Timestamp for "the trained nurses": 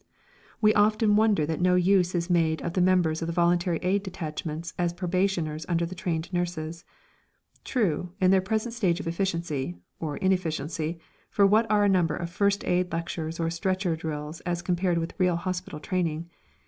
5.85-6.83